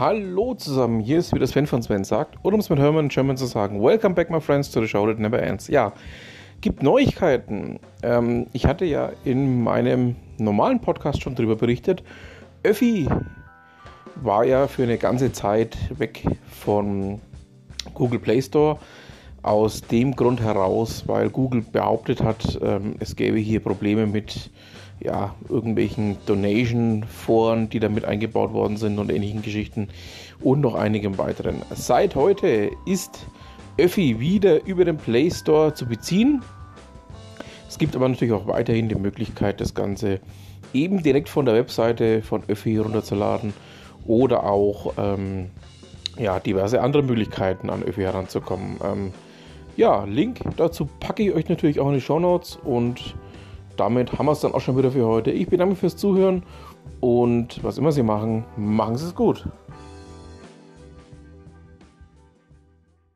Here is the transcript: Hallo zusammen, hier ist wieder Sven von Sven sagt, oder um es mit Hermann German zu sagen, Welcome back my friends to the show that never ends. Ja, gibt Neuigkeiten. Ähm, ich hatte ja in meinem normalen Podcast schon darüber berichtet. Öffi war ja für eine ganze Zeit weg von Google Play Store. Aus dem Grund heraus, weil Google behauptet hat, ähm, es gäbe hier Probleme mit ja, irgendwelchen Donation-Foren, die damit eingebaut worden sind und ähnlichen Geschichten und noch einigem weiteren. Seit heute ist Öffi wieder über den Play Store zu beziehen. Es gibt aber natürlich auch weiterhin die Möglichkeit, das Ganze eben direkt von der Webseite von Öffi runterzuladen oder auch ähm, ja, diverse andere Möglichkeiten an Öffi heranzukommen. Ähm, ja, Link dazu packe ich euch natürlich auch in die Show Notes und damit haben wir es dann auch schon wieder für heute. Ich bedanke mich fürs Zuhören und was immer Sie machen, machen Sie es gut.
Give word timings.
Hallo 0.00 0.54
zusammen, 0.54 1.00
hier 1.00 1.18
ist 1.18 1.34
wieder 1.34 1.46
Sven 1.46 1.66
von 1.66 1.82
Sven 1.82 2.04
sagt, 2.04 2.38
oder 2.42 2.54
um 2.54 2.60
es 2.60 2.70
mit 2.70 2.78
Hermann 2.78 3.10
German 3.10 3.36
zu 3.36 3.44
sagen, 3.44 3.82
Welcome 3.82 4.14
back 4.14 4.30
my 4.30 4.40
friends 4.40 4.70
to 4.70 4.80
the 4.80 4.88
show 4.88 5.06
that 5.06 5.18
never 5.18 5.42
ends. 5.42 5.68
Ja, 5.68 5.92
gibt 6.62 6.82
Neuigkeiten. 6.82 7.78
Ähm, 8.02 8.46
ich 8.54 8.64
hatte 8.64 8.86
ja 8.86 9.10
in 9.26 9.62
meinem 9.62 10.16
normalen 10.38 10.80
Podcast 10.80 11.20
schon 11.20 11.34
darüber 11.34 11.54
berichtet. 11.54 12.02
Öffi 12.62 13.10
war 14.14 14.46
ja 14.46 14.68
für 14.68 14.84
eine 14.84 14.96
ganze 14.96 15.32
Zeit 15.32 15.76
weg 15.98 16.24
von 16.48 17.20
Google 17.92 18.20
Play 18.20 18.40
Store. 18.40 18.78
Aus 19.42 19.80
dem 19.82 20.16
Grund 20.16 20.40
heraus, 20.40 21.04
weil 21.06 21.30
Google 21.30 21.62
behauptet 21.62 22.22
hat, 22.22 22.58
ähm, 22.62 22.96
es 22.98 23.16
gäbe 23.16 23.38
hier 23.38 23.60
Probleme 23.60 24.06
mit 24.06 24.50
ja, 25.00 25.34
irgendwelchen 25.48 26.18
Donation-Foren, 26.26 27.70
die 27.70 27.80
damit 27.80 28.04
eingebaut 28.04 28.52
worden 28.52 28.76
sind 28.76 28.98
und 28.98 29.10
ähnlichen 29.10 29.42
Geschichten 29.42 29.88
und 30.40 30.60
noch 30.60 30.74
einigem 30.74 31.16
weiteren. 31.16 31.62
Seit 31.70 32.14
heute 32.14 32.70
ist 32.86 33.26
Öffi 33.78 34.20
wieder 34.20 34.64
über 34.66 34.84
den 34.84 34.98
Play 34.98 35.30
Store 35.30 35.72
zu 35.72 35.86
beziehen. 35.86 36.42
Es 37.66 37.78
gibt 37.78 37.96
aber 37.96 38.08
natürlich 38.08 38.34
auch 38.34 38.46
weiterhin 38.46 38.88
die 38.88 38.94
Möglichkeit, 38.94 39.60
das 39.60 39.74
Ganze 39.74 40.20
eben 40.74 41.02
direkt 41.02 41.28
von 41.28 41.46
der 41.46 41.54
Webseite 41.54 42.22
von 42.22 42.42
Öffi 42.48 42.76
runterzuladen 42.76 43.54
oder 44.06 44.44
auch 44.44 44.92
ähm, 44.98 45.50
ja, 46.18 46.38
diverse 46.40 46.82
andere 46.82 47.02
Möglichkeiten 47.02 47.70
an 47.70 47.82
Öffi 47.82 48.02
heranzukommen. 48.02 48.76
Ähm, 48.84 49.12
ja, 49.80 50.04
Link 50.04 50.40
dazu 50.58 50.86
packe 51.00 51.22
ich 51.22 51.34
euch 51.34 51.48
natürlich 51.48 51.80
auch 51.80 51.88
in 51.88 51.94
die 51.94 52.02
Show 52.02 52.20
Notes 52.20 52.58
und 52.64 53.14
damit 53.78 54.12
haben 54.12 54.26
wir 54.26 54.32
es 54.32 54.40
dann 54.40 54.52
auch 54.52 54.60
schon 54.60 54.76
wieder 54.76 54.90
für 54.90 55.06
heute. 55.06 55.30
Ich 55.30 55.48
bedanke 55.48 55.70
mich 55.70 55.78
fürs 55.78 55.96
Zuhören 55.96 56.42
und 57.00 57.64
was 57.64 57.78
immer 57.78 57.90
Sie 57.90 58.02
machen, 58.02 58.44
machen 58.58 58.98
Sie 58.98 59.06
es 59.06 59.14
gut. 59.14 59.48